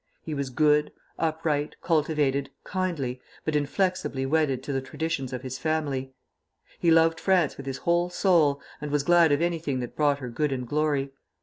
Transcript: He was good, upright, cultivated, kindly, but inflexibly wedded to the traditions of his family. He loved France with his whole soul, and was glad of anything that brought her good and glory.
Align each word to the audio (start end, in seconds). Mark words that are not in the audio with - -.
He 0.23 0.33
was 0.33 0.49
good, 0.49 0.91
upright, 1.19 1.75
cultivated, 1.83 2.49
kindly, 2.63 3.21
but 3.45 3.55
inflexibly 3.55 4.25
wedded 4.25 4.63
to 4.63 4.73
the 4.73 4.81
traditions 4.81 5.31
of 5.31 5.43
his 5.43 5.59
family. 5.59 6.11
He 6.79 6.89
loved 6.89 7.19
France 7.19 7.55
with 7.55 7.67
his 7.67 7.77
whole 7.77 8.09
soul, 8.09 8.59
and 8.81 8.89
was 8.89 9.03
glad 9.03 9.31
of 9.31 9.43
anything 9.43 9.79
that 9.81 9.95
brought 9.95 10.17
her 10.17 10.29
good 10.31 10.51
and 10.51 10.67
glory. 10.67 11.11